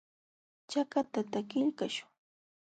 [0.69, 2.11] Chakatata qillqaśhun.